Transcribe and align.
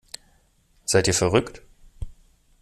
Seid 0.83 1.07
ihr 1.07 1.13
verrückt? 1.13 1.61